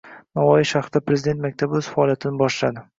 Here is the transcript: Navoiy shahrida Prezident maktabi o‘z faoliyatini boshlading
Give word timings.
Navoiy 0.39 0.65
shahrida 0.69 1.03
Prezident 1.11 1.47
maktabi 1.47 1.81
o‘z 1.85 1.93
faoliyatini 1.95 2.45
boshlading 2.45 2.87